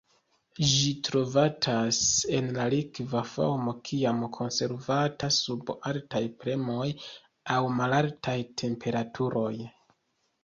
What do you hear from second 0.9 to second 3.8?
trovatas en la likva formo